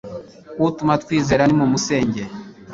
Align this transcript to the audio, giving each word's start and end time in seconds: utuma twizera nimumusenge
utuma 0.67 0.93
twizera 1.03 1.43
nimumusenge 1.45 2.23